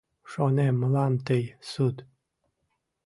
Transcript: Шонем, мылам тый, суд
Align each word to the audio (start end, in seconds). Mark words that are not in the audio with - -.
Шонем, 0.31 0.75
мылам 0.81 1.13
тый, 1.25 1.43
суд 1.71 1.95